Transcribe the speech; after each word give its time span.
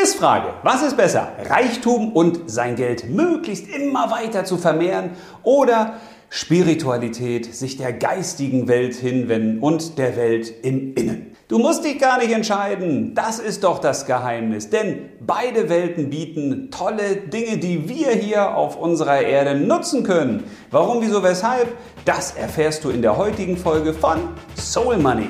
Quizfrage. 0.00 0.54
Was 0.62 0.82
ist 0.82 0.96
besser? 0.96 1.28
Reichtum 1.50 2.12
und 2.12 2.50
sein 2.50 2.74
Geld 2.74 3.10
möglichst 3.10 3.68
immer 3.68 4.10
weiter 4.10 4.46
zu 4.46 4.56
vermehren 4.56 5.10
oder 5.42 5.94
Spiritualität, 6.30 7.54
sich 7.54 7.76
der 7.76 7.92
geistigen 7.92 8.66
Welt 8.66 8.94
hinwenden 8.94 9.58
und 9.58 9.98
der 9.98 10.16
Welt 10.16 10.54
im 10.62 10.94
Innen? 10.94 11.36
Du 11.48 11.58
musst 11.58 11.84
dich 11.84 11.98
gar 11.98 12.16
nicht 12.16 12.32
entscheiden. 12.32 13.14
Das 13.14 13.40
ist 13.40 13.62
doch 13.62 13.78
das 13.78 14.06
Geheimnis. 14.06 14.70
Denn 14.70 15.10
beide 15.20 15.68
Welten 15.68 16.08
bieten 16.08 16.70
tolle 16.70 17.16
Dinge, 17.16 17.58
die 17.58 17.86
wir 17.86 18.12
hier 18.12 18.56
auf 18.56 18.78
unserer 18.78 19.20
Erde 19.20 19.54
nutzen 19.54 20.02
können. 20.02 20.44
Warum, 20.70 21.02
wieso, 21.02 21.22
weshalb? 21.22 21.76
Das 22.06 22.32
erfährst 22.32 22.84
du 22.84 22.88
in 22.88 23.02
der 23.02 23.18
heutigen 23.18 23.58
Folge 23.58 23.92
von 23.92 24.20
Soul 24.56 24.96
Money. 24.96 25.28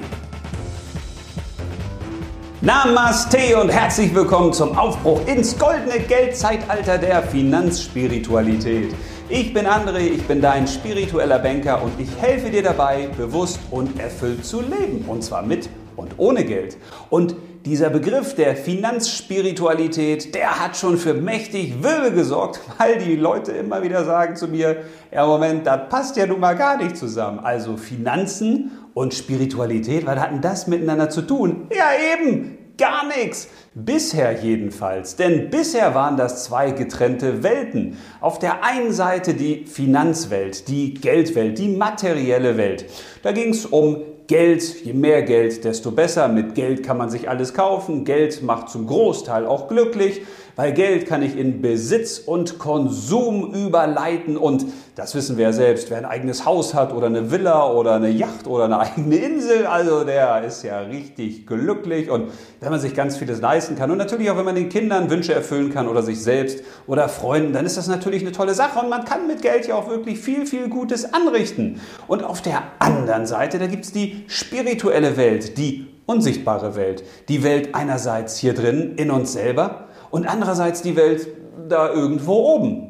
Namaste 2.63 3.59
und 3.59 3.71
herzlich 3.71 4.15
willkommen 4.15 4.53
zum 4.53 4.77
Aufbruch 4.77 5.27
ins 5.27 5.59
goldene 5.59 5.99
Geldzeitalter 5.99 6.99
der 6.99 7.23
Finanzspiritualität. 7.23 8.95
Ich 9.31 9.55
bin 9.55 9.64
André, 9.64 10.01
ich 10.01 10.23
bin 10.25 10.43
dein 10.43 10.68
spiritueller 10.68 11.39
Banker 11.39 11.82
und 11.82 11.99
ich 11.99 12.11
helfe 12.21 12.51
dir 12.51 12.63
dabei, 12.63 13.09
bewusst 13.17 13.61
und 13.71 13.99
erfüllt 13.99 14.45
zu 14.45 14.61
leben. 14.61 15.07
Und 15.09 15.25
zwar 15.25 15.41
mit 15.41 15.71
und 15.96 16.13
ohne 16.18 16.45
Geld. 16.45 16.77
Und 17.09 17.35
dieser 17.64 17.91
Begriff 17.91 18.35
der 18.35 18.57
Finanzspiritualität, 18.57 20.35
der 20.35 20.61
hat 20.61 20.77
schon 20.77 20.96
für 20.96 21.14
mächtig 21.14 21.82
Wirbel 21.82 22.13
gesorgt, 22.13 22.61
weil 22.79 22.99
die 22.99 23.17
Leute 23.17 23.53
immer 23.53 23.82
wieder 23.82 24.05
sagen 24.05 24.37
zu 24.37 24.49
mir, 24.49 24.85
ja 25.13 25.27
Moment, 25.27 25.67
das 25.67 25.89
passt 25.89 26.17
ja 26.17 26.27
nun 26.27 26.41
mal 26.41 26.57
gar 26.57 26.77
nicht 26.77 26.96
zusammen. 26.96 27.39
Also 27.39 27.77
Finanzen 27.77 28.71
und 28.95 29.15
Spiritualität, 29.15 30.07
was 30.07 30.18
hat 30.18 30.32
denn 30.32 30.41
das 30.41 30.67
miteinander 30.67 31.11
zu 31.11 31.23
tun? 31.23 31.68
Ja 31.71 31.91
eben, 32.15 32.59
gar 32.78 33.06
nichts. 33.06 33.48
Bisher 33.75 34.33
jedenfalls. 34.33 35.17
Denn 35.17 35.51
bisher 35.51 35.95
waren 35.95 36.17
das 36.17 36.45
zwei 36.45 36.70
getrennte 36.70 37.42
Welten. 37.42 37.98
Auf 38.20 38.39
der 38.39 38.65
einen 38.65 38.93
Seite 38.93 39.34
die 39.34 39.67
Finanzwelt, 39.67 40.67
die 40.69 40.95
Geldwelt, 40.95 41.59
die 41.59 41.69
materielle 41.69 42.56
Welt. 42.56 42.87
Da 43.23 43.33
ging 43.33 43.51
es 43.51 43.67
um 43.67 44.03
Geld, 44.31 44.84
je 44.84 44.92
mehr 44.92 45.25
Geld, 45.25 45.64
desto 45.64 45.91
besser. 45.91 46.28
Mit 46.28 46.55
Geld 46.55 46.84
kann 46.84 46.97
man 46.97 47.11
sich 47.11 47.28
alles 47.28 47.53
kaufen. 47.53 48.05
Geld 48.05 48.45
macht 48.45 48.69
zum 48.69 48.87
Großteil 48.87 49.45
auch 49.45 49.67
glücklich. 49.67 50.22
Weil 50.55 50.72
Geld 50.72 51.06
kann 51.06 51.25
ich 51.25 51.37
in 51.37 51.61
Besitz 51.61 52.20
und 52.20 52.61
Konsum 52.61 53.53
überleiten 53.53 54.37
und 54.37 54.67
das 55.01 55.15
wissen 55.15 55.39
wir 55.39 55.45
ja 55.45 55.53
selbst. 55.55 55.89
Wer 55.89 55.97
ein 55.97 56.05
eigenes 56.05 56.45
Haus 56.45 56.75
hat 56.75 56.93
oder 56.93 57.06
eine 57.06 57.31
Villa 57.31 57.70
oder 57.70 57.95
eine 57.95 58.11
Yacht 58.11 58.47
oder 58.47 58.67
eine 58.67 58.79
eigene 58.81 59.17
Insel, 59.17 59.65
also 59.67 60.05
der 60.05 60.45
ist 60.45 60.62
ja 60.62 60.81
richtig 60.81 61.47
glücklich 61.47 62.11
und 62.11 62.31
wenn 62.61 62.70
man 62.70 62.81
sich 62.81 62.95
ganz 62.95 63.17
vieles 63.17 63.41
leisten 63.41 63.77
kann 63.77 63.91
und 63.91 63.97
natürlich 63.97 64.31
auch 64.31 64.37
wenn 64.37 64.45
man 64.45 64.56
den 64.56 64.69
Kindern 64.69 65.09
Wünsche 65.09 65.33
erfüllen 65.33 65.73
kann 65.73 65.89
oder 65.89 66.03
sich 66.03 66.23
selbst 66.23 66.62
oder 66.87 67.09
Freunden, 67.09 67.55
dann 67.55 67.65
ist 67.65 67.78
das 67.78 67.89
natürlich 67.89 68.21
eine 68.21 68.33
tolle 68.33 68.53
Sache 68.53 68.78
und 68.78 68.91
man 68.91 69.06
kann 69.06 69.27
mit 69.27 69.41
Geld 69.41 69.67
ja 69.67 69.75
auch 69.75 69.89
wirklich 69.89 70.21
viel, 70.21 70.45
viel 70.45 70.69
Gutes 70.69 71.15
anrichten. 71.15 71.81
Und 72.06 72.23
auf 72.23 72.43
der 72.43 72.62
anderen 72.78 73.25
Seite, 73.25 73.59
da 73.59 73.69
gibt 73.69 73.87
es 73.87 73.93
die 73.93 74.25
spirituelle 74.27 75.17
Welt, 75.17 75.56
die 75.56 75.87
unsichtbare 76.05 76.77
Welt, 76.77 77.05
die 77.28 77.43
Welt 77.43 77.75
einerseits 77.75 78.37
hier 78.37 78.53
drin 78.53 78.97
in 78.97 79.11
uns 79.11 79.33
selber 79.33 79.89
und 80.11 80.27
andererseits 80.27 80.83
die 80.83 80.95
Welt 80.95 81.27
da 81.71 81.91
irgendwo 81.91 82.34
oben. 82.34 82.90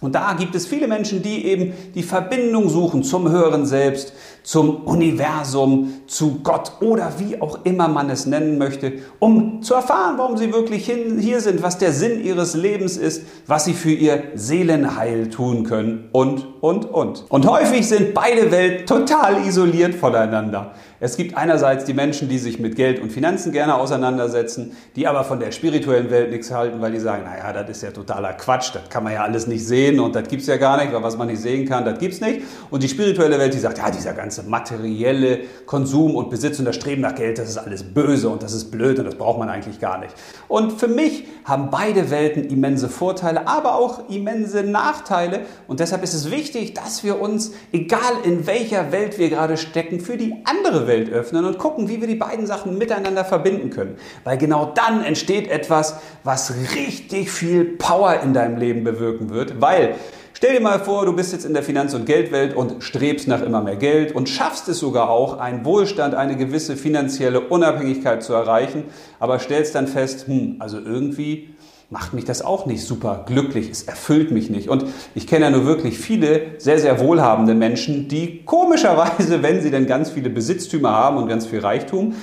Und 0.00 0.14
da 0.14 0.32
gibt 0.34 0.54
es 0.54 0.66
viele 0.66 0.86
Menschen, 0.86 1.22
die 1.22 1.44
eben 1.46 1.72
die 1.94 2.04
Verbindung 2.04 2.68
suchen 2.68 3.02
zum 3.02 3.28
höheren 3.28 3.66
Selbst, 3.66 4.12
zum 4.48 4.76
Universum, 4.86 5.92
zu 6.06 6.40
Gott 6.42 6.72
oder 6.80 7.12
wie 7.18 7.38
auch 7.38 7.66
immer 7.66 7.86
man 7.86 8.08
es 8.08 8.24
nennen 8.24 8.56
möchte, 8.56 8.94
um 9.18 9.60
zu 9.60 9.74
erfahren, 9.74 10.14
warum 10.16 10.38
sie 10.38 10.54
wirklich 10.54 10.86
hier 10.86 11.40
sind, 11.42 11.62
was 11.62 11.76
der 11.76 11.92
Sinn 11.92 12.24
ihres 12.24 12.54
Lebens 12.54 12.96
ist, 12.96 13.26
was 13.46 13.66
sie 13.66 13.74
für 13.74 13.90
ihr 13.90 14.22
Seelenheil 14.36 15.28
tun 15.28 15.64
können 15.64 16.08
und, 16.12 16.46
und, 16.62 16.86
und. 16.86 17.26
Und 17.28 17.46
häufig 17.46 17.86
sind 17.86 18.14
beide 18.14 18.50
Welten 18.50 18.86
total 18.86 19.46
isoliert 19.46 19.94
voneinander. 19.94 20.72
Es 21.00 21.16
gibt 21.16 21.36
einerseits 21.36 21.84
die 21.84 21.94
Menschen, 21.94 22.28
die 22.28 22.38
sich 22.38 22.58
mit 22.58 22.74
Geld 22.74 23.00
und 23.00 23.12
Finanzen 23.12 23.52
gerne 23.52 23.76
auseinandersetzen, 23.76 24.76
die 24.96 25.06
aber 25.06 25.22
von 25.22 25.38
der 25.38 25.52
spirituellen 25.52 26.10
Welt 26.10 26.32
nichts 26.32 26.50
halten, 26.50 26.80
weil 26.80 26.90
die 26.90 26.98
sagen, 26.98 27.22
naja, 27.22 27.52
das 27.52 27.70
ist 27.70 27.82
ja 27.84 27.92
totaler 27.92 28.32
Quatsch, 28.32 28.74
das 28.74 28.88
kann 28.88 29.04
man 29.04 29.12
ja 29.12 29.22
alles 29.22 29.46
nicht 29.46 29.64
sehen 29.64 30.00
und 30.00 30.16
das 30.16 30.26
gibt 30.26 30.42
es 30.42 30.48
ja 30.48 30.56
gar 30.56 30.76
nicht, 30.82 30.92
weil 30.92 31.02
was 31.02 31.16
man 31.16 31.28
nicht 31.28 31.40
sehen 31.40 31.68
kann, 31.68 31.84
das 31.84 32.00
gibt 32.00 32.14
es 32.14 32.20
nicht. 32.20 32.40
Und 32.70 32.82
die 32.82 32.88
spirituelle 32.88 33.38
Welt, 33.38 33.54
die 33.54 33.58
sagt, 33.58 33.78
ja, 33.78 33.90
dieser 33.90 34.12
ganze 34.12 34.37
materielle 34.46 35.40
Konsum 35.66 36.14
und 36.14 36.30
Besitz 36.30 36.58
und 36.58 36.64
das 36.64 36.76
Streben 36.76 37.02
nach 37.02 37.14
Geld, 37.14 37.38
das 37.38 37.48
ist 37.48 37.58
alles 37.58 37.82
böse 37.82 38.28
und 38.28 38.42
das 38.42 38.52
ist 38.52 38.70
blöd 38.70 38.98
und 38.98 39.04
das 39.04 39.16
braucht 39.16 39.38
man 39.38 39.48
eigentlich 39.48 39.80
gar 39.80 39.98
nicht. 39.98 40.14
Und 40.48 40.72
für 40.72 40.88
mich 40.88 41.26
haben 41.44 41.70
beide 41.70 42.10
Welten 42.10 42.44
immense 42.44 42.88
Vorteile, 42.88 43.48
aber 43.48 43.76
auch 43.76 44.08
immense 44.08 44.62
Nachteile 44.62 45.40
und 45.66 45.80
deshalb 45.80 46.02
ist 46.02 46.14
es 46.14 46.30
wichtig, 46.30 46.74
dass 46.74 47.04
wir 47.04 47.20
uns, 47.20 47.52
egal 47.72 48.12
in 48.24 48.46
welcher 48.46 48.92
Welt 48.92 49.18
wir 49.18 49.28
gerade 49.28 49.56
stecken, 49.56 50.00
für 50.00 50.16
die 50.16 50.34
andere 50.44 50.86
Welt 50.86 51.10
öffnen 51.10 51.44
und 51.44 51.58
gucken, 51.58 51.88
wie 51.88 52.00
wir 52.00 52.08
die 52.08 52.14
beiden 52.14 52.46
Sachen 52.46 52.78
miteinander 52.78 53.24
verbinden 53.24 53.70
können. 53.70 53.96
Weil 54.24 54.38
genau 54.38 54.72
dann 54.74 55.02
entsteht 55.02 55.48
etwas, 55.48 55.96
was 56.24 56.54
richtig 56.74 57.30
viel 57.30 57.64
Power 57.64 58.20
in 58.22 58.34
deinem 58.34 58.56
Leben 58.56 58.84
bewirken 58.84 59.30
wird. 59.30 59.60
Weil 59.60 59.94
Stell 60.34 60.54
dir 60.54 60.60
mal 60.60 60.78
vor, 60.78 61.04
du 61.04 61.12
bist 61.14 61.32
jetzt 61.32 61.44
in 61.44 61.52
der 61.52 61.62
Finanz- 61.62 61.94
und 61.94 62.06
Geldwelt 62.06 62.54
und 62.54 62.84
strebst 62.84 63.26
nach 63.26 63.42
immer 63.42 63.60
mehr 63.60 63.76
Geld 63.76 64.14
und 64.14 64.28
schaffst 64.28 64.68
es 64.68 64.78
sogar 64.78 65.10
auch, 65.10 65.38
einen 65.38 65.64
Wohlstand, 65.64 66.14
eine 66.14 66.36
gewisse 66.36 66.76
finanzielle 66.76 67.40
Unabhängigkeit 67.40 68.22
zu 68.22 68.34
erreichen, 68.34 68.84
aber 69.18 69.38
stellst 69.40 69.74
dann 69.74 69.88
fest, 69.88 70.28
hm, 70.28 70.56
also 70.60 70.78
irgendwie 70.78 71.48
macht 71.90 72.12
mich 72.12 72.24
das 72.24 72.42
auch 72.42 72.66
nicht 72.66 72.84
super 72.84 73.24
glücklich, 73.26 73.70
es 73.70 73.82
erfüllt 73.84 74.30
mich 74.30 74.50
nicht. 74.50 74.68
Und 74.68 74.84
ich 75.14 75.26
kenne 75.26 75.46
ja 75.46 75.50
nur 75.50 75.64
wirklich 75.64 75.98
viele 75.98 76.58
sehr, 76.58 76.78
sehr 76.78 77.00
wohlhabende 77.00 77.54
Menschen, 77.54 78.08
die 78.08 78.44
komischerweise, 78.44 79.42
wenn 79.42 79.62
sie 79.62 79.70
denn 79.70 79.86
ganz 79.86 80.10
viele 80.10 80.30
Besitztümer 80.30 80.90
haben 80.90 81.16
und 81.16 81.28
ganz 81.28 81.46
viel 81.46 81.60
Reichtum, 81.60 82.14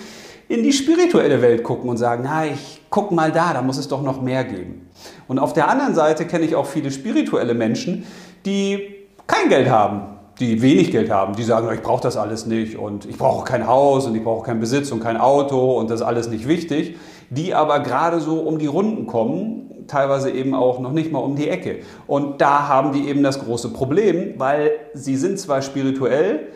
in 0.47 0.63
die 0.63 0.73
spirituelle 0.73 1.41
Welt 1.41 1.63
gucken 1.63 1.89
und 1.89 1.97
sagen, 1.97 2.23
na, 2.25 2.45
ich 2.45 2.81
guck 2.89 3.11
mal 3.11 3.31
da, 3.31 3.53
da 3.53 3.63
muss 3.63 3.77
es 3.77 3.87
doch 3.87 4.03
noch 4.03 4.21
mehr 4.21 4.43
geben. 4.43 4.84
Und 5.27 5.39
auf 5.39 5.53
der 5.53 5.69
anderen 5.69 5.95
Seite 5.95 6.25
kenne 6.25 6.45
ich 6.45 6.55
auch 6.55 6.65
viele 6.65 6.91
spirituelle 6.91 7.53
Menschen, 7.53 8.05
die 8.45 8.95
kein 9.27 9.49
Geld 9.49 9.69
haben, 9.69 10.01
die 10.39 10.61
wenig 10.61 10.91
Geld 10.91 11.09
haben, 11.09 11.35
die 11.35 11.43
sagen, 11.43 11.69
ich 11.73 11.81
brauche 11.81 12.01
das 12.01 12.17
alles 12.17 12.45
nicht 12.45 12.77
und 12.77 13.05
ich 13.05 13.17
brauche 13.17 13.45
kein 13.45 13.67
Haus 13.67 14.05
und 14.05 14.15
ich 14.15 14.23
brauche 14.23 14.45
keinen 14.45 14.59
Besitz 14.59 14.91
und 14.91 14.99
kein 15.01 15.17
Auto 15.17 15.79
und 15.79 15.89
das 15.89 16.01
ist 16.01 16.05
alles 16.05 16.29
nicht 16.29 16.47
wichtig 16.47 16.95
die 17.29 17.53
aber 17.53 17.79
gerade 17.79 18.19
so 18.19 18.39
um 18.39 18.59
die 18.59 18.67
Runden 18.67 19.07
kommen, 19.07 19.85
teilweise 19.87 20.31
eben 20.31 20.53
auch 20.53 20.79
noch 20.79 20.91
nicht 20.91 21.11
mal 21.11 21.19
um 21.19 21.35
die 21.35 21.49
Ecke. 21.49 21.79
Und 22.07 22.41
da 22.41 22.67
haben 22.67 22.91
die 22.91 23.07
eben 23.07 23.23
das 23.23 23.39
große 23.39 23.69
Problem, 23.69 24.33
weil 24.37 24.71
sie 24.93 25.15
sind 25.15 25.39
zwar 25.39 25.61
spirituell, 25.61 26.47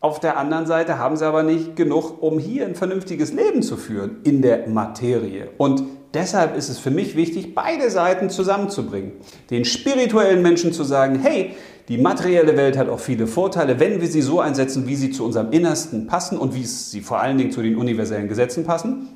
auf 0.00 0.18
der 0.18 0.36
anderen 0.36 0.66
Seite 0.66 0.98
haben 0.98 1.16
sie 1.16 1.24
aber 1.24 1.44
nicht 1.44 1.76
genug, 1.76 2.20
um 2.22 2.40
hier 2.40 2.66
ein 2.66 2.74
vernünftiges 2.74 3.32
Leben 3.32 3.62
zu 3.62 3.76
führen 3.76 4.16
in 4.24 4.42
der 4.42 4.68
Materie. 4.68 5.50
Und 5.58 5.84
deshalb 6.14 6.56
ist 6.56 6.68
es 6.68 6.78
für 6.78 6.90
mich 6.90 7.16
wichtig, 7.16 7.54
beide 7.54 7.90
Seiten 7.90 8.30
zusammenzubringen. 8.30 9.12
Den 9.50 9.64
spirituellen 9.64 10.42
Menschen 10.42 10.72
zu 10.72 10.84
sagen, 10.84 11.20
hey, 11.20 11.54
die 11.88 11.98
materielle 11.98 12.56
Welt 12.56 12.78
hat 12.78 12.88
auch 12.88 13.00
viele 13.00 13.26
Vorteile, 13.26 13.80
wenn 13.80 14.00
wir 14.00 14.08
sie 14.08 14.22
so 14.22 14.40
einsetzen, 14.40 14.86
wie 14.86 14.96
sie 14.96 15.10
zu 15.10 15.24
unserem 15.24 15.50
Innersten 15.52 16.06
passen 16.06 16.38
und 16.38 16.54
wie 16.54 16.64
sie 16.64 17.00
vor 17.00 17.20
allen 17.20 17.38
Dingen 17.38 17.50
zu 17.50 17.62
den 17.62 17.76
universellen 17.76 18.28
Gesetzen 18.28 18.64
passen. 18.64 19.08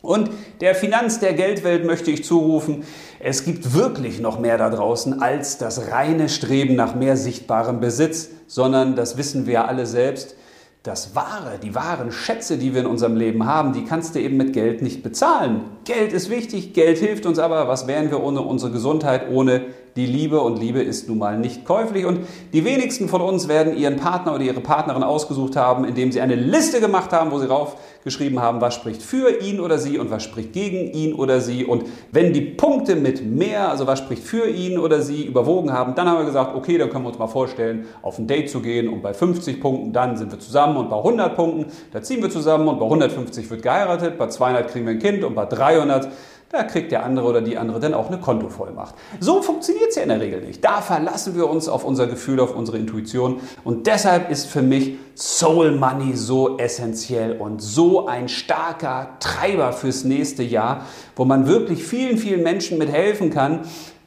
Und 0.00 0.30
der 0.60 0.74
Finanz- 0.74 1.18
der 1.18 1.32
Geldwelt 1.32 1.86
möchte 1.86 2.10
ich 2.10 2.24
zurufen, 2.24 2.84
es 3.20 3.44
gibt 3.44 3.74
wirklich 3.74 4.20
noch 4.20 4.38
mehr 4.38 4.58
da 4.58 4.68
draußen 4.68 5.22
als 5.22 5.56
das 5.56 5.90
reine 5.90 6.28
Streben 6.28 6.76
nach 6.76 6.94
mehr 6.94 7.16
sichtbarem 7.16 7.80
Besitz, 7.80 8.28
sondern 8.46 8.96
das 8.96 9.16
wissen 9.16 9.46
wir 9.46 9.66
alle 9.66 9.86
selbst, 9.86 10.36
das 10.84 11.16
Wahre, 11.16 11.58
die 11.62 11.74
wahren 11.74 12.12
Schätze, 12.12 12.58
die 12.58 12.74
wir 12.74 12.82
in 12.82 12.86
unserem 12.86 13.16
Leben 13.16 13.46
haben, 13.46 13.72
die 13.72 13.84
kannst 13.84 14.14
du 14.14 14.20
eben 14.20 14.36
mit 14.36 14.52
Geld 14.52 14.82
nicht 14.82 15.02
bezahlen. 15.02 15.62
Geld 15.84 16.12
ist 16.12 16.28
wichtig, 16.28 16.74
Geld 16.74 16.98
hilft 16.98 17.24
uns 17.24 17.38
aber. 17.38 17.68
Was 17.68 17.86
wären 17.86 18.10
wir 18.10 18.22
ohne 18.22 18.42
unsere 18.42 18.70
Gesundheit, 18.70 19.30
ohne 19.30 19.62
die 19.96 20.06
Liebe? 20.06 20.40
Und 20.40 20.58
Liebe 20.58 20.82
ist 20.82 21.08
nun 21.08 21.18
mal 21.18 21.38
nicht 21.38 21.64
käuflich. 21.64 22.06
Und 22.06 22.20
die 22.52 22.64
wenigsten 22.64 23.08
von 23.08 23.20
uns 23.20 23.48
werden 23.48 23.76
ihren 23.76 23.96
Partner 23.96 24.34
oder 24.34 24.44
ihre 24.44 24.60
Partnerin 24.60 25.02
ausgesucht 25.02 25.56
haben, 25.56 25.84
indem 25.84 26.12
sie 26.12 26.20
eine 26.20 26.34
Liste 26.34 26.80
gemacht 26.80 27.12
haben, 27.12 27.30
wo 27.30 27.38
sie 27.38 27.48
raufgeschrieben 27.48 28.40
haben, 28.40 28.60
was 28.60 28.74
spricht 28.74 29.02
für 29.02 29.40
ihn 29.42 29.60
oder 29.60 29.78
sie 29.78 29.98
und 29.98 30.10
was 30.10 30.22
spricht 30.22 30.52
gegen 30.52 30.92
ihn 30.92 31.14
oder 31.14 31.40
sie. 31.40 31.64
Und 31.64 31.84
wenn 32.12 32.32
die 32.32 32.40
Punkte 32.40 32.96
mit 32.96 33.24
mehr, 33.24 33.70
also 33.70 33.86
was 33.86 33.98
spricht 33.98 34.22
für 34.22 34.48
ihn 34.48 34.78
oder 34.78 35.00
sie, 35.00 35.24
überwogen 35.24 35.72
haben, 35.72 35.94
dann 35.94 36.08
haben 36.08 36.18
wir 36.18 36.26
gesagt, 36.26 36.54
okay, 36.54 36.78
dann 36.78 36.90
können 36.90 37.04
wir 37.04 37.08
uns 37.08 37.18
mal 37.18 37.26
vorstellen, 37.26 37.86
auf 38.02 38.18
ein 38.18 38.26
Date 38.26 38.50
zu 38.50 38.60
gehen 38.60 38.88
und 38.88 39.02
bei 39.02 39.14
50 39.14 39.60
Punkten, 39.60 39.92
dann 39.92 40.16
sind 40.16 40.30
wir 40.32 40.38
zusammen 40.38 40.76
und 40.76 40.90
bei 40.90 40.96
100 40.96 41.36
Punkten, 41.36 41.66
da 41.92 42.02
ziehen 42.02 42.22
wir 42.22 42.30
zusammen 42.30 42.68
und 42.68 42.78
bei 42.78 42.84
150 42.84 43.48
wird 43.50 43.62
geheiratet, 43.62 44.18
bei 44.18 44.28
200 44.28 44.68
kriegen 44.68 44.86
wir 44.86 44.92
ein 44.92 44.98
Kind 44.98 45.24
und 45.24 45.34
bei 45.34 45.46
300 45.46 46.08
da 46.50 46.62
kriegt 46.62 46.92
der 46.92 47.04
andere 47.04 47.26
oder 47.26 47.40
die 47.40 47.58
andere 47.58 47.80
dann 47.80 47.94
auch 47.94 48.08
eine 48.08 48.18
Kontovollmacht. 48.18 48.94
So 49.18 49.42
funktioniert 49.42 49.90
es 49.90 49.96
ja 49.96 50.02
in 50.02 50.08
der 50.08 50.20
Regel 50.20 50.40
nicht. 50.40 50.64
Da 50.64 50.80
verlassen 50.80 51.34
wir 51.34 51.48
uns 51.48 51.68
auf 51.68 51.84
unser 51.84 52.06
Gefühl, 52.06 52.38
auf 52.38 52.54
unsere 52.54 52.78
Intuition. 52.78 53.40
Und 53.64 53.86
deshalb 53.86 54.30
ist 54.30 54.46
für 54.46 54.62
mich 54.62 54.96
Soul 55.16 55.72
Money 55.72 56.16
so 56.16 56.56
essentiell 56.58 57.38
und 57.38 57.60
so 57.60 58.06
ein 58.06 58.28
starker 58.28 59.16
Treiber 59.20 59.72
fürs 59.72 60.04
nächste 60.04 60.42
Jahr, 60.42 60.86
wo 61.16 61.24
man 61.24 61.46
wirklich 61.46 61.84
vielen, 61.84 62.18
vielen 62.18 62.42
Menschen 62.42 62.78
mithelfen 62.78 63.30
kann, 63.30 63.60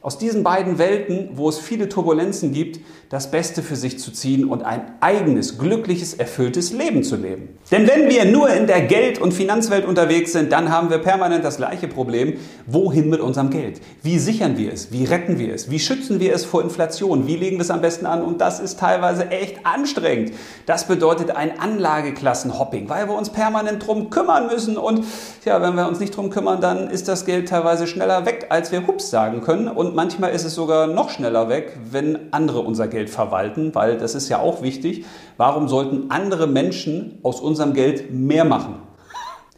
aus 0.08 0.16
diesen 0.16 0.42
beiden 0.42 0.78
Welten, 0.78 1.28
wo 1.34 1.50
es 1.50 1.58
viele 1.58 1.90
Turbulenzen 1.90 2.50
gibt, 2.50 2.80
das 3.10 3.30
Beste 3.30 3.62
für 3.62 3.76
sich 3.76 3.98
zu 3.98 4.10
ziehen 4.10 4.46
und 4.46 4.62
ein 4.62 4.80
eigenes, 5.00 5.58
glückliches, 5.58 6.14
erfülltes 6.14 6.72
Leben 6.72 7.02
zu 7.02 7.16
leben. 7.16 7.58
Denn 7.70 7.86
wenn 7.86 8.08
wir 8.08 8.24
nur 8.24 8.48
in 8.48 8.66
der 8.66 8.82
Geld- 8.82 9.18
und 9.18 9.32
Finanzwelt 9.32 9.84
unterwegs 9.84 10.32
sind, 10.32 10.50
dann 10.52 10.70
haben 10.70 10.88
wir 10.88 10.96
permanent 10.98 11.44
das 11.44 11.58
gleiche 11.58 11.88
Problem. 11.88 12.38
Wohin 12.66 13.10
mit 13.10 13.20
unserem 13.20 13.50
Geld? 13.50 13.82
Wie 14.02 14.18
sichern 14.18 14.56
wir 14.56 14.72
es? 14.72 14.92
Wie 14.92 15.04
retten 15.04 15.38
wir 15.38 15.54
es? 15.54 15.70
Wie 15.70 15.78
schützen 15.78 16.20
wir 16.20 16.34
es 16.34 16.46
vor 16.46 16.62
Inflation? 16.62 17.26
Wie 17.26 17.36
legen 17.36 17.56
wir 17.56 17.62
es 17.62 17.70
am 17.70 17.82
besten 17.82 18.06
an? 18.06 18.22
Und 18.22 18.40
das 18.40 18.60
ist 18.60 18.78
teilweise 18.78 19.30
echt 19.30 19.66
anstrengend. 19.66 20.32
Das 20.64 20.86
bedeutet 20.86 21.36
ein 21.36 21.60
Anlageklassenhopping, 21.60 22.88
weil 22.88 23.08
wir 23.08 23.14
uns 23.14 23.30
permanent 23.30 23.86
drum 23.86 24.08
kümmern 24.08 24.46
müssen. 24.46 24.78
Und 24.78 25.04
ja, 25.44 25.60
wenn 25.60 25.74
wir 25.74 25.86
uns 25.86 26.00
nicht 26.00 26.16
drum 26.16 26.30
kümmern, 26.30 26.62
dann 26.62 26.88
ist 26.88 27.08
das 27.08 27.26
Geld 27.26 27.48
teilweise 27.48 27.86
schneller 27.86 28.24
weg, 28.24 28.46
als 28.48 28.72
wir 28.72 28.86
Hups 28.86 29.10
sagen 29.10 29.42
können. 29.42 29.68
Und 29.68 29.94
manchmal 29.98 30.30
ist 30.30 30.44
es 30.44 30.54
sogar 30.54 30.86
noch 30.86 31.10
schneller 31.10 31.48
weg, 31.48 31.76
wenn 31.90 32.32
andere 32.32 32.60
unser 32.60 32.86
Geld 32.86 33.10
verwalten, 33.10 33.74
weil 33.74 33.98
das 33.98 34.14
ist 34.14 34.28
ja 34.28 34.38
auch 34.38 34.62
wichtig. 34.62 35.04
Warum 35.36 35.66
sollten 35.66 36.12
andere 36.12 36.46
Menschen 36.46 37.18
aus 37.24 37.40
unserem 37.40 37.74
Geld 37.74 38.12
mehr 38.14 38.44
machen? 38.44 38.87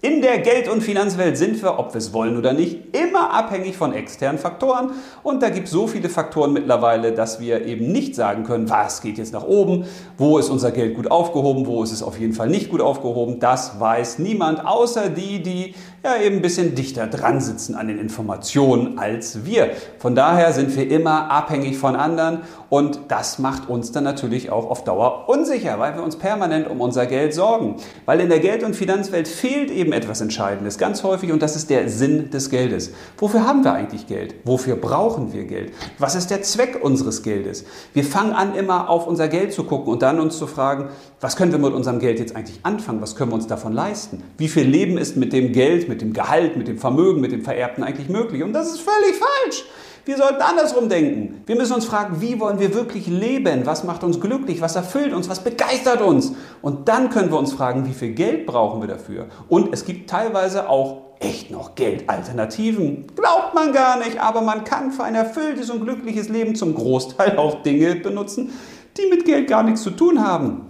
In 0.03 0.23
der 0.23 0.39
Geld- 0.39 0.67
und 0.67 0.81
Finanzwelt 0.81 1.37
sind 1.37 1.61
wir, 1.63 1.79
ob 1.79 1.93
wir 1.93 1.99
es 1.99 2.15
wollen 2.15 2.39
oder 2.39 2.55
nicht, 2.55 2.97
immer 2.97 3.35
abhängig 3.35 3.77
von 3.77 3.93
externen 3.93 4.39
Faktoren. 4.39 4.93
Und 5.23 5.43
da 5.43 5.51
gibt 5.51 5.67
es 5.67 5.73
so 5.73 5.87
viele 5.87 6.09
Faktoren 6.09 6.55
mittlerweile, 6.55 7.13
dass 7.13 7.39
wir 7.39 7.67
eben 7.67 7.93
nicht 7.93 8.15
sagen 8.15 8.45
können, 8.45 8.71
was 8.71 9.03
geht 9.03 9.19
jetzt 9.19 9.35
nach 9.35 9.45
oben, 9.45 9.85
wo 10.17 10.39
ist 10.39 10.49
unser 10.49 10.71
Geld 10.71 10.95
gut 10.95 11.11
aufgehoben, 11.11 11.67
wo 11.67 11.83
ist 11.83 11.93
es 11.93 12.03
auf 12.03 12.19
jeden 12.19 12.33
Fall 12.33 12.49
nicht 12.49 12.71
gut 12.71 12.81
aufgehoben. 12.81 13.41
Das 13.41 13.79
weiß 13.79 14.21
niemand, 14.21 14.67
außer 14.67 15.11
die, 15.11 15.43
die 15.43 15.75
ja 16.03 16.17
eben 16.17 16.37
ein 16.37 16.43
bisschen 16.43 16.75
dichter 16.75 17.07
dran 17.07 17.41
sitzen 17.43 17.75
an 17.75 17.89
den 17.89 17.99
Informationen 17.99 18.99
als 18.99 19.45
wir. 19.45 19.73
Von 19.99 20.15
daher 20.15 20.55
sind 20.55 20.75
wir 20.75 20.91
immer 20.91 21.31
abhängig 21.31 21.77
von 21.77 21.95
anderen 21.95 22.41
und 22.71 23.01
das 23.09 23.39
macht 23.39 23.69
uns 23.69 23.93
dann 23.93 24.05
natürlich 24.05 24.51
auch 24.51 24.71
auf 24.71 24.85
Dauer 24.85 25.29
unsicher, 25.29 25.79
weil 25.79 25.95
wir 25.95 26.03
uns 26.03 26.17
permanent 26.17 26.71
um 26.71 26.81
unser 26.81 27.05
Geld 27.05 27.35
sorgen. 27.35 27.77
Weil 28.07 28.21
in 28.21 28.31
der 28.31 28.41
Geld- 28.41 28.63
und 28.63 28.75
Finanzwelt 28.75 29.29
fehlt 29.29 29.71
eben 29.71 29.90
etwas 29.93 30.21
Entscheidendes, 30.21 30.79
ganz 30.79 31.03
häufig 31.03 31.33
und 31.33 31.43
das 31.43 31.57
ist 31.57 31.71
der 31.71 31.89
Sinn 31.89 32.31
des 32.31 32.51
Geldes. 32.51 32.93
Wofür 33.19 33.47
haben 33.47 33.65
wir 33.65 33.73
eigentlich 33.73 34.07
Geld? 34.07 34.35
Wofür 34.45 34.77
brauchen 34.77 35.33
wir 35.33 35.45
Geld? 35.45 35.73
Was 35.99 36.15
ist 36.15 36.31
der 36.31 36.43
Zweck 36.43 36.79
unseres 36.83 37.23
Geldes? 37.23 37.65
Wir 37.93 38.05
fangen 38.05 38.33
an, 38.33 38.55
immer 38.55 38.89
auf 38.89 39.07
unser 39.07 39.29
Geld 39.29 39.53
zu 39.53 39.65
gucken 39.65 39.93
und 39.93 40.03
dann 40.03 40.21
uns 40.21 40.39
zu 40.39 40.47
fragen, 40.47 40.89
was 41.21 41.37
können 41.37 41.53
wir 41.53 41.59
mit 41.59 41.75
unserem 41.75 41.99
Geld 41.99 42.19
jetzt 42.19 42.35
eigentlich 42.35 42.61
anfangen? 42.63 43.03
Was 43.03 43.15
können 43.15 43.31
wir 43.31 43.35
uns 43.35 43.47
davon 43.47 43.75
leisten? 43.75 44.23
Wie 44.39 44.49
viel 44.49 44.67
Leben 44.67 44.97
ist 44.97 45.17
mit 45.19 45.35
dem 45.35 45.53
Geld, 45.53 45.87
mit 45.87 46.01
dem 46.01 46.15
Gehalt, 46.15 46.57
mit 46.57 46.67
dem 46.67 46.79
Vermögen, 46.79 47.21
mit 47.21 47.31
dem 47.31 47.43
Vererbten 47.43 47.85
eigentlich 47.85 48.09
möglich? 48.09 48.43
Und 48.43 48.55
das 48.55 48.71
ist 48.71 48.81
völlig 48.81 49.17
falsch. 49.17 49.65
Wir 50.07 50.17
sollten 50.17 50.41
andersrum 50.41 50.89
denken. 50.89 51.43
Wir 51.45 51.57
müssen 51.57 51.75
uns 51.75 51.85
fragen, 51.85 52.23
wie 52.23 52.41
wollen 52.41 52.59
wir 52.59 52.73
wirklich 52.75 53.07
leben? 53.07 53.67
Was 53.67 53.85
macht 53.85 54.03
uns 54.03 54.19
glücklich? 54.19 54.63
Was 54.63 54.77
erfüllt 54.77 55.13
uns? 55.13 55.29
Was 55.29 55.45
begeistert 55.45 56.01
uns? 56.01 56.33
Und 56.63 56.89
dann 56.89 57.11
können 57.11 57.31
wir 57.31 57.39
uns 57.39 57.53
fragen, 57.53 57.87
wie 57.87 57.93
viel 57.93 58.13
Geld 58.13 58.47
brauchen 58.47 58.81
wir 58.81 58.89
dafür? 58.89 59.27
Und 59.49 59.75
es 59.75 59.85
gibt 59.85 60.09
teilweise 60.09 60.71
auch 60.71 61.03
echt 61.21 61.51
noch 61.51 61.75
Geldalternativen. 61.75 63.09
Glaubt 63.15 63.55
man 63.55 63.75
gar 63.75 63.99
nicht, 63.99 64.19
aber 64.19 64.41
man 64.41 64.65
kann 64.65 64.91
für 64.91 65.05
ein 65.05 65.15
erfülltes 65.15 65.69
und 65.69 65.85
glückliches 65.85 66.31
Leben 66.31 66.55
zum 66.55 66.75
Großteil 66.75 67.37
auch 67.37 67.63
Dinge 67.63 67.97
benutzen, 67.97 68.53
die 68.97 69.07
mit 69.11 69.27
Geld 69.27 69.49
gar 69.49 69.63
nichts 69.63 69.83
zu 69.83 69.91
tun 69.91 70.27
haben. 70.27 70.70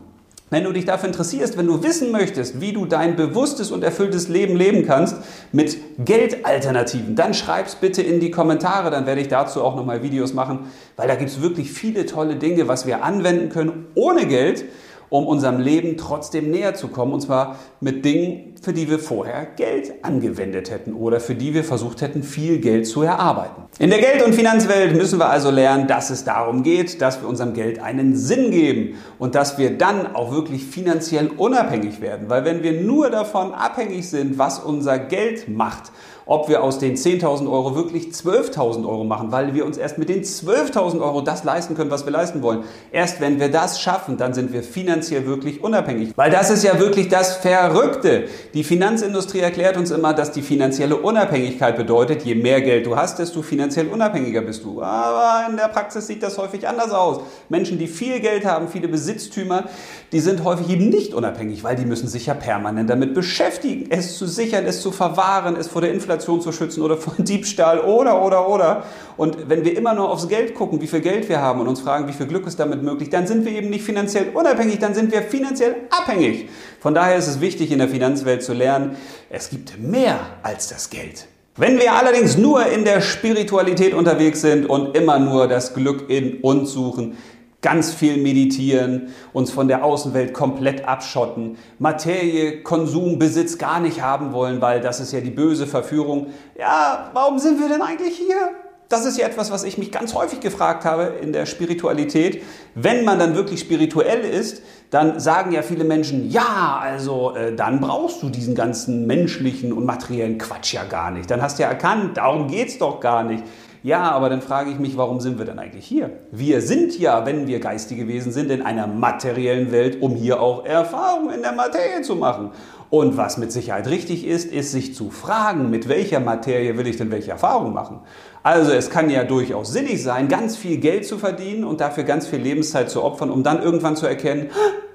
Wenn 0.51 0.65
du 0.65 0.73
dich 0.73 0.85
dafür 0.85 1.09
interessierst, 1.09 1.57
wenn 1.57 1.69
du 1.69 1.83
wissen 1.85 2.11
möchtest, 2.11 2.61
wie 2.61 2.73
du 2.73 2.85
dein 2.85 3.15
bewusstes 3.15 3.71
und 3.71 3.85
erfülltes 3.85 4.29
Leben 4.29 4.57
leben 4.57 4.85
kannst 4.85 5.17
mit 5.53 5.79
Geldalternativen, 6.05 7.15
dann 7.15 7.35
schreib's 7.35 7.77
bitte 7.77 8.03
in 8.03 8.19
die 8.19 8.33
Kommentare, 8.33 8.91
dann 8.91 9.07
werde 9.07 9.21
ich 9.21 9.29
dazu 9.29 9.63
auch 9.63 9.77
nochmal 9.77 10.03
Videos 10.03 10.35
machen, 10.35 10.67
weil 10.97 11.07
da 11.07 11.15
gibt 11.15 11.31
es 11.31 11.41
wirklich 11.41 11.71
viele 11.71 12.05
tolle 12.05 12.35
Dinge, 12.35 12.67
was 12.67 12.85
wir 12.85 13.05
anwenden 13.05 13.49
können 13.49 13.87
ohne 13.95 14.27
Geld 14.27 14.65
um 15.11 15.27
unserem 15.27 15.59
Leben 15.59 15.97
trotzdem 15.97 16.51
näher 16.51 16.75
zu 16.75 16.89
kommen. 16.89 17.13
Und 17.13 17.21
zwar 17.21 17.59
mit 17.81 18.05
Dingen, 18.05 18.50
für 18.61 18.73
die 18.73 18.91
wir 18.91 18.99
vorher 18.99 19.47
Geld 19.57 20.05
angewendet 20.05 20.71
hätten 20.71 20.93
oder 20.93 21.19
für 21.19 21.35
die 21.35 21.55
wir 21.55 21.65
versucht 21.65 22.03
hätten, 22.03 22.23
viel 22.23 22.59
Geld 22.59 22.87
zu 22.87 23.03
erarbeiten. 23.03 23.63
In 23.79 23.89
der 23.91 24.01
Geld- 24.01 24.23
und 24.23 24.35
Finanzwelt 24.35 24.95
müssen 24.95 25.19
wir 25.19 25.31
also 25.31 25.51
lernen, 25.51 25.87
dass 25.87 26.11
es 26.11 26.25
darum 26.25 26.63
geht, 26.63 27.01
dass 27.01 27.23
wir 27.23 27.29
unserem 27.29 27.55
Geld 27.55 27.79
einen 27.79 28.17
Sinn 28.17 28.51
geben 28.51 28.97
und 29.19 29.35
dass 29.35 29.57
wir 29.57 29.79
dann 29.79 30.15
auch 30.15 30.33
wirklich 30.33 30.65
finanziell 30.65 31.29
unabhängig 31.29 32.03
werden. 32.03 32.29
Weil 32.29 32.45
wenn 32.45 32.63
wir 32.63 32.83
nur 32.83 33.09
davon 33.09 33.53
abhängig 33.55 34.09
sind, 34.11 34.39
was 34.39 34.59
unser 34.59 34.99
Geld 34.99 35.49
macht, 35.49 35.91
ob 36.27 36.49
wir 36.49 36.63
aus 36.63 36.79
den 36.79 36.97
10.000 36.97 37.51
Euro 37.51 37.75
wirklich 37.75 38.09
12.000 38.09 38.87
Euro 38.87 39.05
machen, 39.05 39.33
weil 39.33 39.55
wir 39.55 39.67
uns 39.67 39.79
erst 39.79 39.99
mit 39.99 40.09
den 40.09 40.23
12.000 40.23 41.01
Euro 41.01 41.21
das 41.21 41.45
leisten 41.45 41.75
können, 41.75 41.91
was 41.91 42.05
wir 42.05 42.13
leisten 42.13 42.43
wollen. 42.43 42.65
Erst 42.93 43.21
wenn 43.21 43.41
wir 43.41 43.51
das 43.51 43.81
schaffen, 43.81 44.17
dann 44.17 44.35
sind 44.35 44.53
wir 44.53 44.63
finanziell 44.63 45.27
wirklich 45.27 45.65
unabhängig. 45.65 46.13
Weil 46.17 46.31
das 46.31 46.51
ist 46.51 46.63
ja 46.63 46.79
wirklich 46.79 47.09
das 47.09 47.37
Verrückte. 47.37 48.25
Die 48.55 48.65
Finanzindustrie 48.65 49.41
erklärt 49.41 49.77
uns 49.77 49.91
immer, 49.91 50.15
dass 50.15 50.33
die 50.33 50.43
finanzielle 50.43 50.97
Unabhängigkeit 50.97 51.77
bedeutet, 51.77 52.23
je 52.23 52.35
mehr 52.35 52.61
Geld 52.61 52.87
du 52.87 52.97
hast, 52.97 53.19
desto 53.19 53.43
finanziell 53.43 53.89
unabhängiger 53.89 54.43
bist 54.43 54.65
du. 54.65 54.83
Aber 54.83 55.49
in 55.51 55.57
der 55.57 55.69
Praxis 55.69 56.07
sieht 56.07 56.23
das 56.23 56.39
häufig 56.39 56.69
anders 56.69 56.93
aus. 56.93 57.21
Menschen, 57.49 57.79
die 57.79 57.89
viel 57.89 58.21
Geld 58.21 58.45
haben, 58.45 58.69
viele 58.69 58.89
Besitztümer, 58.89 59.65
die 60.13 60.21
sind 60.21 60.45
häufig 60.45 60.69
eben 60.71 60.89
nicht 60.89 61.15
unabhängig, 61.15 61.65
weil 61.65 61.77
die 61.77 61.87
müssen 61.87 62.09
sich 62.09 62.27
ja 62.27 62.35
permanent 62.35 62.91
damit 62.91 63.15
beschäftigen, 63.15 63.87
es 63.91 64.17
zu 64.17 64.27
sichern, 64.27 64.67
es 64.67 64.81
zu 64.81 64.93
verwahren, 64.93 65.57
es 65.57 65.69
vor 65.69 65.81
der 65.81 65.93
Inflation 65.93 66.10
Inflation 66.11 66.41
zu 66.41 66.51
schützen 66.51 66.83
oder 66.83 66.97
von 66.97 67.25
Diebstahl 67.25 67.81
oder, 67.81 68.23
oder, 68.23 68.49
oder. 68.49 68.83
Und 69.17 69.49
wenn 69.49 69.65
wir 69.65 69.77
immer 69.77 69.95
nur 69.95 70.11
aufs 70.11 70.29
Geld 70.29 70.55
gucken, 70.55 70.81
wie 70.81 70.89
viel 70.89 71.01
Geld 71.01 71.29
wir 71.29 71.41
haben 71.41 71.61
und 71.61 71.69
uns 71.69 71.81
fragen, 71.81 72.09
wie 72.09 72.13
viel 72.13 72.27
Glück 72.27 72.47
ist 72.47 72.59
damit 72.59 72.83
möglich, 72.83 73.11
dann 73.11 73.27
sind 73.27 73.45
wir 73.45 73.53
eben 73.53 73.71
nicht 73.71 73.85
finanziell 73.85 74.31
unabhängig, 74.35 74.81
dann 74.81 74.95
sind 74.95 75.13
wir 75.13 75.23
finanziell 75.23 75.77
abhängig. 75.91 76.49
Von 76.81 76.95
daher 76.95 77.17
ist 77.17 77.29
es 77.29 77.41
wichtig, 77.41 77.71
in 77.71 77.79
der 77.79 77.89
Finanzwelt 77.89 78.43
zu 78.43 78.53
lernen, 78.53 78.97
es 79.29 79.51
gibt 79.51 79.79
mehr 79.81 80.19
als 80.43 80.69
das 80.69 80.91
Geld. 80.91 81.29
Wenn 81.57 81.79
wir 81.79 81.93
allerdings 81.93 82.39
nur 82.39 82.65
in 82.67 82.85
der 82.85 83.01
Spiritualität 83.01 83.93
unterwegs 83.93 84.41
sind 84.41 84.67
und 84.67 84.97
immer 84.97 85.19
nur 85.19 85.47
das 85.47 85.75
Glück 85.75 86.09
in 86.09 86.41
uns 86.41 86.73
suchen, 86.73 87.19
ganz 87.63 87.93
viel 87.93 88.17
meditieren, 88.17 89.09
uns 89.33 89.51
von 89.51 89.69
der 89.69 89.85
Außenwelt 89.85 90.33
komplett 90.33 90.87
abschotten, 90.87 91.59
Materie, 91.79 92.63
Konsum, 92.63 93.19
Besitz 93.19 93.59
gar 93.59 93.81
nicht 93.81 94.03
haben 94.03 94.33
wollen, 94.33 94.61
weil 94.61 94.81
das 94.81 95.01
ist 95.01 95.13
ja 95.13 95.21
die 95.21 95.31
böse 95.31 95.67
Verführung. 95.67 96.29
Ja, 96.59 97.11
warum 97.13 97.39
sind 97.39 97.61
wir 97.61 97.69
denn 97.69 97.83
eigentlich 97.83 98.17
hier? 98.17 98.51
Das 98.89 99.07
ist 99.07 99.19
ja 99.19 99.27
etwas, 99.29 99.53
was 99.53 99.63
ich 99.63 99.79
mich 99.79 99.93
ganz 99.93 100.15
häufig 100.15 100.41
gefragt 100.41 100.85
habe 100.85 101.13
in 101.23 101.33
der 101.33 101.47
Spiritualität. 101.47 102.43
Wenn 102.75 103.05
man 103.05 103.21
dann 103.21 103.37
wirklich 103.37 103.61
spirituell 103.61 104.23
ist, 104.23 104.63
dann 104.91 105.21
sagen 105.21 105.53
ja 105.53 105.63
viele 105.63 105.85
Menschen, 105.85 106.29
ja, 106.29 106.81
also 106.83 107.37
äh, 107.37 107.55
dann 107.55 107.81
brauchst 107.81 108.21
du 108.21 108.31
diesen 108.31 108.57
ganzen 108.57 109.07
menschlichen 109.07 109.73
und 109.73 109.85
materiellen 109.85 110.39
Quatsch 110.39 110.75
ja 110.75 110.83
gar 110.83 111.13
nicht. 111.13 111.31
Dann 111.31 111.41
hast 111.41 111.61
du 111.61 111.63
ja 111.63 111.69
erkannt, 111.69 112.17
darum 112.17 112.49
geht's 112.49 112.79
doch 112.79 112.99
gar 112.99 113.23
nicht. 113.23 113.45
Ja, 113.83 114.11
aber 114.11 114.29
dann 114.29 114.43
frage 114.43 114.71
ich 114.71 114.79
mich, 114.79 114.97
warum 114.99 115.21
sind 115.21 115.39
wir 115.39 115.47
denn 115.47 115.59
eigentlich 115.59 115.87
hier? 115.87 116.11
Wir 116.31 116.61
sind 116.61 116.99
ja, 116.99 117.25
wenn 117.25 117.47
wir 117.47 117.61
geistige 117.61 118.07
Wesen 118.09 118.31
sind, 118.31 118.51
in 118.51 118.61
einer 118.61 118.87
materiellen 118.87 119.73
Welt, 119.73 120.03
um 120.03 120.17
hier 120.17 120.41
auch 120.41 120.67
Erfahrungen 120.67 121.35
in 121.35 121.43
der 121.43 121.53
Materie 121.53 122.03
zu 122.03 122.17
machen. 122.17 122.51
Und 122.91 123.17
was 123.17 123.39
mit 123.39 123.53
Sicherheit 123.53 123.89
richtig 123.89 124.27
ist, 124.27 124.53
ist 124.53 124.73
sich 124.73 124.95
zu 124.95 125.11
fragen, 125.11 125.71
mit 125.71 125.89
welcher 125.89 126.21
Materie 126.21 126.77
will 126.77 126.89
ich 126.89 126.97
denn 126.97 127.11
welche 127.11 127.31
Erfahrungen 127.31 127.73
machen? 127.73 128.01
Also 128.43 128.73
es 128.73 128.91
kann 128.91 129.09
ja 129.09 129.25
durchaus 129.25 129.73
sinnig 129.73 130.03
sein, 130.03 130.29
ganz 130.29 130.57
viel 130.57 130.79
Geld 130.79 131.07
zu 131.07 131.17
verdienen 131.17 131.65
und 131.65 131.81
dafür 131.81 132.05
ganz 132.05 132.27
viel 132.27 132.41
Lebenszeit 132.41 132.91
zu 132.91 133.03
opfern, 133.03 133.31
um 133.31 133.43
dann 133.43 133.63
irgendwann 133.63 133.97
zu 133.97 134.07
erkennen, 134.07 134.51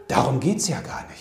darum 0.08 0.40
geht's 0.40 0.68
ja 0.68 0.82
gar 0.82 1.06
nicht. 1.10 1.15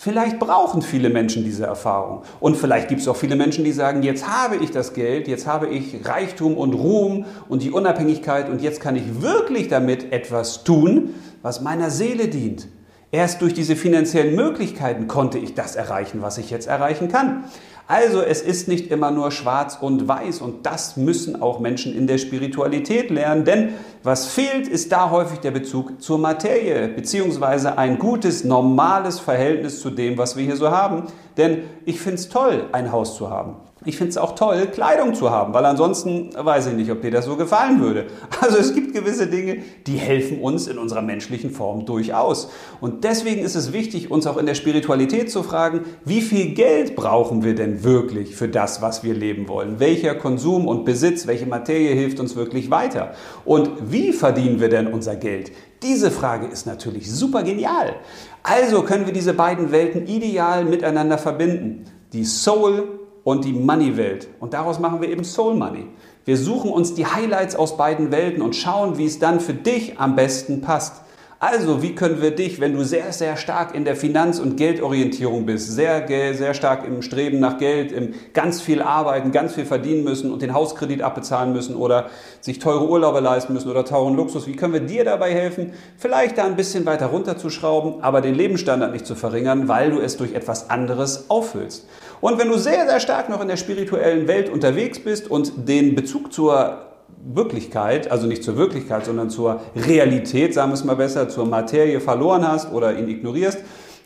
Vielleicht 0.00 0.38
brauchen 0.38 0.80
viele 0.80 1.10
Menschen 1.10 1.42
diese 1.42 1.66
Erfahrung. 1.66 2.22
Und 2.38 2.56
vielleicht 2.56 2.86
gibt 2.86 3.00
es 3.00 3.08
auch 3.08 3.16
viele 3.16 3.34
Menschen, 3.34 3.64
die 3.64 3.72
sagen, 3.72 4.04
jetzt 4.04 4.28
habe 4.28 4.54
ich 4.54 4.70
das 4.70 4.94
Geld, 4.94 5.26
jetzt 5.26 5.48
habe 5.48 5.66
ich 5.66 6.06
Reichtum 6.06 6.56
und 6.56 6.74
Ruhm 6.74 7.24
und 7.48 7.64
die 7.64 7.72
Unabhängigkeit 7.72 8.48
und 8.48 8.62
jetzt 8.62 8.80
kann 8.80 8.94
ich 8.94 9.20
wirklich 9.20 9.66
damit 9.66 10.12
etwas 10.12 10.62
tun, 10.62 11.16
was 11.42 11.62
meiner 11.62 11.90
Seele 11.90 12.28
dient. 12.28 12.68
Erst 13.10 13.42
durch 13.42 13.54
diese 13.54 13.74
finanziellen 13.74 14.36
Möglichkeiten 14.36 15.08
konnte 15.08 15.38
ich 15.38 15.54
das 15.54 15.74
erreichen, 15.74 16.22
was 16.22 16.38
ich 16.38 16.48
jetzt 16.50 16.68
erreichen 16.68 17.08
kann. 17.08 17.46
Also 17.90 18.20
es 18.20 18.42
ist 18.42 18.68
nicht 18.68 18.90
immer 18.90 19.10
nur 19.10 19.30
schwarz 19.30 19.78
und 19.80 20.06
weiß 20.06 20.42
und 20.42 20.66
das 20.66 20.98
müssen 20.98 21.40
auch 21.40 21.58
Menschen 21.58 21.96
in 21.96 22.06
der 22.06 22.18
Spiritualität 22.18 23.08
lernen, 23.08 23.46
denn 23.46 23.70
was 24.02 24.26
fehlt, 24.26 24.68
ist 24.68 24.92
da 24.92 25.08
häufig 25.10 25.38
der 25.38 25.52
Bezug 25.52 26.02
zur 26.02 26.18
Materie, 26.18 26.88
beziehungsweise 26.88 27.78
ein 27.78 27.98
gutes, 27.98 28.44
normales 28.44 29.18
Verhältnis 29.18 29.80
zu 29.80 29.88
dem, 29.88 30.18
was 30.18 30.36
wir 30.36 30.44
hier 30.44 30.56
so 30.56 30.70
haben. 30.70 31.04
Denn 31.38 31.62
ich 31.86 31.98
finde 31.98 32.16
es 32.16 32.28
toll, 32.28 32.66
ein 32.72 32.92
Haus 32.92 33.16
zu 33.16 33.30
haben. 33.30 33.56
Ich 33.88 33.96
finde 33.96 34.10
es 34.10 34.18
auch 34.18 34.34
toll, 34.34 34.66
Kleidung 34.66 35.14
zu 35.14 35.30
haben, 35.30 35.54
weil 35.54 35.64
ansonsten 35.64 36.28
weiß 36.36 36.66
ich 36.66 36.74
nicht, 36.74 36.90
ob 36.90 37.00
dir 37.00 37.10
das 37.10 37.24
so 37.24 37.36
gefallen 37.36 37.80
würde. 37.80 38.04
Also 38.42 38.58
es 38.58 38.74
gibt 38.74 38.92
gewisse 38.92 39.26
Dinge, 39.26 39.62
die 39.86 39.96
helfen 39.96 40.40
uns 40.40 40.66
in 40.66 40.78
unserer 40.78 41.00
menschlichen 41.00 41.50
Form 41.50 41.86
durchaus. 41.86 42.50
Und 42.80 43.02
deswegen 43.04 43.42
ist 43.42 43.56
es 43.56 43.72
wichtig, 43.72 44.10
uns 44.10 44.26
auch 44.26 44.36
in 44.36 44.44
der 44.44 44.54
Spiritualität 44.54 45.30
zu 45.30 45.42
fragen, 45.42 45.80
wie 46.04 46.20
viel 46.20 46.54
Geld 46.54 46.96
brauchen 46.96 47.42
wir 47.44 47.54
denn 47.54 47.82
wirklich 47.82 48.36
für 48.36 48.48
das, 48.48 48.82
was 48.82 49.02
wir 49.02 49.14
leben 49.14 49.48
wollen? 49.48 49.80
Welcher 49.80 50.14
Konsum 50.14 50.68
und 50.68 50.84
Besitz, 50.84 51.26
welche 51.26 51.46
Materie 51.46 51.94
hilft 51.94 52.20
uns 52.20 52.36
wirklich 52.36 52.70
weiter? 52.70 53.14
Und 53.46 53.70
wie 53.90 54.12
verdienen 54.12 54.60
wir 54.60 54.68
denn 54.68 54.88
unser 54.88 55.16
Geld? 55.16 55.50
Diese 55.82 56.10
Frage 56.10 56.46
ist 56.46 56.66
natürlich 56.66 57.10
super 57.10 57.42
genial. 57.42 57.96
Also 58.42 58.82
können 58.82 59.06
wir 59.06 59.14
diese 59.14 59.32
beiden 59.32 59.72
Welten 59.72 60.06
ideal 60.06 60.66
miteinander 60.66 61.16
verbinden. 61.16 61.86
Die 62.12 62.24
Soul 62.24 62.97
und 63.28 63.44
die 63.44 63.52
Money-Welt. 63.52 64.26
Und 64.40 64.54
daraus 64.54 64.78
machen 64.78 65.02
wir 65.02 65.10
eben 65.10 65.22
Soul 65.22 65.54
Money. 65.54 65.84
Wir 66.24 66.38
suchen 66.38 66.70
uns 66.70 66.94
die 66.94 67.04
Highlights 67.04 67.56
aus 67.56 67.76
beiden 67.76 68.10
Welten 68.10 68.40
und 68.40 68.56
schauen, 68.56 68.96
wie 68.96 69.04
es 69.04 69.18
dann 69.18 69.38
für 69.40 69.52
dich 69.52 70.00
am 70.00 70.16
besten 70.16 70.62
passt. 70.62 71.02
Also, 71.40 71.82
wie 71.82 71.94
können 71.94 72.20
wir 72.20 72.32
dich, 72.32 72.58
wenn 72.58 72.74
du 72.74 72.82
sehr, 72.82 73.12
sehr 73.12 73.36
stark 73.36 73.72
in 73.72 73.84
der 73.84 73.94
Finanz- 73.94 74.40
und 74.40 74.56
Geldorientierung 74.56 75.46
bist, 75.46 75.70
sehr, 75.70 76.04
sehr 76.08 76.52
stark 76.52 76.84
im 76.84 77.00
Streben 77.00 77.38
nach 77.38 77.58
Geld, 77.58 77.92
im 77.92 78.12
ganz 78.32 78.60
viel 78.60 78.82
arbeiten, 78.82 79.30
ganz 79.30 79.54
viel 79.54 79.64
verdienen 79.64 80.02
müssen 80.02 80.32
und 80.32 80.42
den 80.42 80.52
Hauskredit 80.52 81.00
abbezahlen 81.00 81.52
müssen 81.52 81.76
oder 81.76 82.06
sich 82.40 82.58
teure 82.58 82.88
Urlaube 82.88 83.20
leisten 83.20 83.52
müssen 83.52 83.70
oder 83.70 83.84
teuren 83.84 84.16
Luxus, 84.16 84.48
wie 84.48 84.56
können 84.56 84.72
wir 84.72 84.80
dir 84.80 85.04
dabei 85.04 85.32
helfen, 85.32 85.74
vielleicht 85.96 86.38
da 86.38 86.44
ein 86.44 86.56
bisschen 86.56 86.84
weiter 86.86 87.06
runterzuschrauben, 87.06 88.02
aber 88.02 88.20
den 88.20 88.34
Lebensstandard 88.34 88.90
nicht 88.90 89.06
zu 89.06 89.14
verringern, 89.14 89.68
weil 89.68 89.92
du 89.92 90.00
es 90.00 90.16
durch 90.16 90.32
etwas 90.34 90.70
anderes 90.70 91.30
auffüllst. 91.30 91.86
Und 92.20 92.40
wenn 92.40 92.48
du 92.48 92.58
sehr, 92.58 92.88
sehr 92.88 92.98
stark 92.98 93.28
noch 93.28 93.40
in 93.40 93.46
der 93.46 93.56
spirituellen 93.58 94.26
Welt 94.26 94.48
unterwegs 94.48 94.98
bist 94.98 95.30
und 95.30 95.68
den 95.68 95.94
Bezug 95.94 96.32
zur 96.32 96.88
Wirklichkeit, 97.24 98.10
also 98.10 98.26
nicht 98.26 98.42
zur 98.42 98.56
Wirklichkeit, 98.56 99.04
sondern 99.04 99.28
zur 99.30 99.60
Realität, 99.74 100.54
sagen 100.54 100.70
wir 100.70 100.74
es 100.74 100.84
mal 100.84 100.96
besser, 100.96 101.28
zur 101.28 101.46
Materie 101.46 102.00
verloren 102.00 102.46
hast 102.46 102.72
oder 102.72 102.98
ihn 102.98 103.08
ignorierst, 103.08 103.58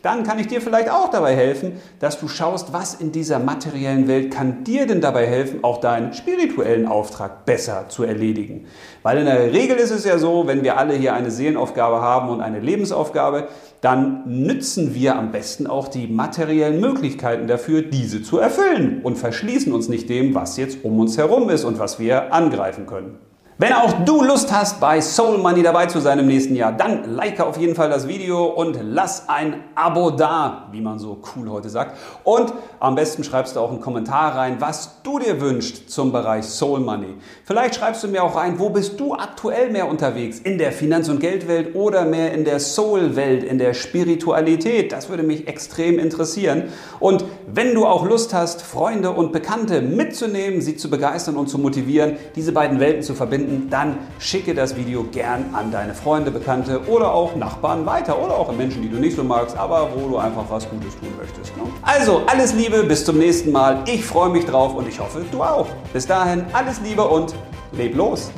dann 0.03 0.23
kann 0.23 0.37
ich 0.37 0.47
dir 0.47 0.61
vielleicht 0.61 0.91
auch 0.91 1.09
dabei 1.09 1.33
helfen, 1.33 1.81
dass 1.99 2.19
du 2.19 2.27
schaust, 2.27 2.73
was 2.73 2.93
in 2.93 3.13
dieser 3.13 3.39
materiellen 3.39 4.09
Welt 4.09 4.31
kann 4.31 4.65
dir 4.65 4.85
denn 4.85 4.99
dabei 4.99 5.25
helfen, 5.25 5.63
auch 5.63 5.79
deinen 5.79 6.13
spirituellen 6.13 6.87
Auftrag 6.87 7.45
besser 7.45 7.85
zu 7.87 8.03
erledigen. 8.03 8.67
Weil 9.01 9.19
in 9.19 9.25
der 9.25 9.53
Regel 9.53 9.77
ist 9.77 9.91
es 9.91 10.03
ja 10.03 10.17
so, 10.17 10.45
wenn 10.45 10.61
wir 10.61 10.77
alle 10.77 10.93
hier 10.93 11.13
eine 11.13 11.31
Seelenaufgabe 11.31 12.01
haben 12.01 12.29
und 12.29 12.41
eine 12.41 12.59
Lebensaufgabe, 12.59 13.47
dann 13.79 14.23
nützen 14.25 14.93
wir 14.93 15.15
am 15.15 15.31
besten 15.31 15.67
auch 15.67 15.87
die 15.87 16.07
materiellen 16.07 16.81
Möglichkeiten 16.81 17.47
dafür, 17.47 17.81
diese 17.81 18.21
zu 18.21 18.39
erfüllen 18.39 18.99
und 19.03 19.17
verschließen 19.17 19.71
uns 19.71 19.87
nicht 19.87 20.09
dem, 20.09 20.35
was 20.35 20.57
jetzt 20.57 20.83
um 20.83 20.99
uns 20.99 21.17
herum 21.17 21.49
ist 21.49 21.63
und 21.63 21.79
was 21.79 21.97
wir 21.97 22.33
angreifen 22.33 22.87
können. 22.87 23.19
Wenn 23.59 23.71
auch 23.71 24.03
du 24.03 24.23
Lust 24.23 24.51
hast, 24.51 24.79
bei 24.79 24.99
Soul 24.99 25.37
Money 25.37 25.61
dabei 25.61 25.85
zu 25.85 25.99
sein 25.99 26.17
im 26.17 26.25
nächsten 26.25 26.55
Jahr, 26.55 26.71
dann 26.71 27.13
like 27.13 27.39
auf 27.39 27.55
jeden 27.55 27.75
Fall 27.75 27.87
das 27.87 28.07
Video 28.07 28.45
und 28.45 28.79
lass 28.81 29.29
ein 29.29 29.63
Abo 29.75 30.09
da, 30.09 30.69
wie 30.71 30.81
man 30.81 30.97
so 30.97 31.19
cool 31.35 31.51
heute 31.51 31.69
sagt. 31.69 31.95
Und 32.23 32.51
am 32.79 32.95
besten 32.95 33.23
schreibst 33.23 33.55
du 33.55 33.59
auch 33.59 33.69
einen 33.69 33.79
Kommentar 33.79 34.35
rein, 34.35 34.55
was 34.57 35.03
du 35.03 35.19
dir 35.19 35.39
wünschst 35.39 35.91
zum 35.91 36.11
Bereich 36.11 36.45
Soul 36.45 36.79
Money. 36.79 37.13
Vielleicht 37.45 37.75
schreibst 37.75 38.03
du 38.03 38.07
mir 38.07 38.23
auch 38.23 38.35
rein, 38.35 38.57
wo 38.57 38.69
bist 38.69 38.99
du 38.99 39.13
aktuell 39.13 39.69
mehr 39.69 39.87
unterwegs? 39.87 40.39
In 40.39 40.57
der 40.57 40.71
Finanz- 40.71 41.09
und 41.09 41.19
Geldwelt 41.19 41.75
oder 41.75 42.05
mehr 42.05 42.33
in 42.33 42.45
der 42.45 42.59
Soul-Welt, 42.59 43.43
in 43.43 43.59
der 43.59 43.75
Spiritualität? 43.75 44.91
Das 44.91 45.09
würde 45.09 45.21
mich 45.21 45.47
extrem 45.47 45.99
interessieren. 45.99 46.69
Und 46.99 47.23
wenn 47.45 47.75
du 47.75 47.85
auch 47.85 48.03
Lust 48.03 48.33
hast, 48.33 48.63
Freunde 48.63 49.11
und 49.11 49.31
Bekannte 49.31 49.81
mitzunehmen, 49.81 50.59
sie 50.59 50.75
zu 50.75 50.89
begeistern 50.89 51.37
und 51.37 51.49
zu 51.49 51.59
motivieren, 51.59 52.17
diese 52.35 52.51
beiden 52.51 52.79
Welten 52.79 53.03
zu 53.03 53.13
verbinden, 53.13 53.42
finden, 53.43 53.69
dann 53.69 53.97
schicke 54.19 54.53
das 54.53 54.75
Video 54.75 55.03
gern 55.03 55.53
an 55.53 55.71
deine 55.71 55.93
Freunde, 55.93 56.31
Bekannte 56.31 56.81
oder 56.87 57.13
auch 57.13 57.35
Nachbarn 57.35 57.85
weiter 57.85 58.21
oder 58.21 58.35
auch 58.35 58.49
an 58.49 58.57
Menschen, 58.57 58.81
die 58.81 58.89
du 58.89 58.97
nicht 58.97 59.15
so 59.15 59.23
magst, 59.23 59.57
aber 59.57 59.89
wo 59.95 60.07
du 60.07 60.17
einfach 60.17 60.45
was 60.49 60.69
Gutes 60.69 60.97
tun 60.99 61.09
möchtest. 61.19 61.55
Ne? 61.57 61.63
Also 61.81 62.21
alles 62.27 62.53
Liebe, 62.53 62.83
bis 62.83 63.05
zum 63.05 63.17
nächsten 63.17 63.51
Mal. 63.51 63.83
Ich 63.87 64.05
freue 64.05 64.29
mich 64.29 64.45
drauf 64.45 64.75
und 64.75 64.87
ich 64.87 64.99
hoffe, 64.99 65.25
du 65.31 65.43
auch. 65.43 65.67
Bis 65.91 66.07
dahin 66.07 66.45
alles 66.53 66.79
Liebe 66.81 67.03
und 67.03 67.33
leb 67.73 67.95
los. 67.95 68.31